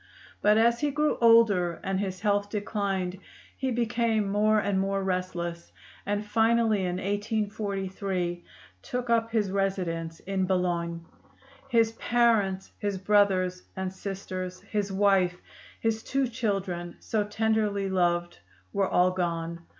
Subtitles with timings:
[0.41, 3.19] But as he grew older and his health declined
[3.55, 5.71] he became more and more restless,
[6.07, 8.43] and finally in 1843
[8.81, 11.05] took up his residence at Boulogne.
[11.69, 15.39] His parents, his brothers and sisters, his wife,
[15.79, 18.39] his two children, so tenderly loved,
[18.73, 19.59] were all gone.